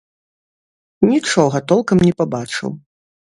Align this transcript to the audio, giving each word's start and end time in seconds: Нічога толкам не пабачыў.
Нічога 1.11 1.57
толкам 1.73 1.97
не 2.07 2.13
пабачыў. 2.23 2.69